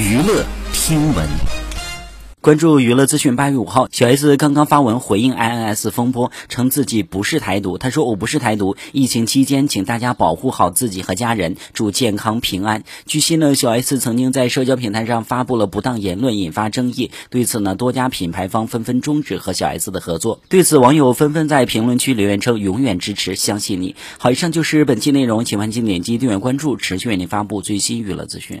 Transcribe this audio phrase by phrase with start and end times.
[0.00, 1.28] 娱乐听闻。
[2.40, 3.36] 关注娱乐资讯。
[3.36, 7.76] 八月五号，小 S 刚刚发文回应 INS 风波，称自己不是台独。
[7.76, 8.76] 他说：“我不是台独。
[8.92, 17.10] 疫情期间，请大家保护好自己和家人，祝健康平安。”据悉呢，小 S 曾经在社交平台上发布了不当言论，引发争议。
[17.28, 20.40] 对此呢，多家品牌方纷纷终止和小 S 的合作。
[20.48, 28.58] 对此，网友纷纷在评论区留言称：“永远支持，相信你。”好，以上就是本期内容，请欢迎点击订阅关注，持续为您发布最新娱乐资讯。